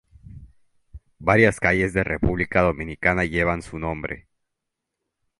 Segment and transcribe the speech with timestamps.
[1.19, 4.25] Varias calles de República Dominicana llevan su nombre.